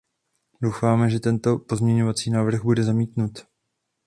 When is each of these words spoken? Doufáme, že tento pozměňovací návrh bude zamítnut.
Doufáme, 0.61 1.09
že 1.09 1.19
tento 1.19 1.59
pozměňovací 1.59 2.29
návrh 2.31 2.61
bude 2.63 2.83
zamítnut. 2.83 3.45